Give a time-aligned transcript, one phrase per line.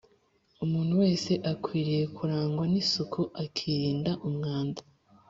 [0.65, 4.81] umuntu wese akwiriye kurangwa n’isuku akirinda umwanda